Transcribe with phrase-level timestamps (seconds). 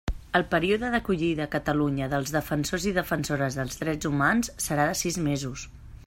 [0.37, 5.21] El període d'acollida a Catalunya dels Defensors i Defensores dels Drets Humans serà de sis
[5.27, 5.67] mesos.